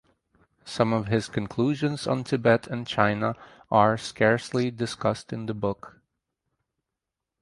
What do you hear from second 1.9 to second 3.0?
on Tibet and